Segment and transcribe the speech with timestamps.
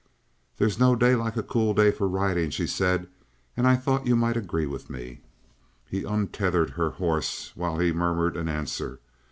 [0.57, 3.05] "There's no day like a cool day for riding," she said,
[3.55, 5.21] "and I thought you might agree with me."
[5.85, 8.99] He untethered her horse while he murmured an answer.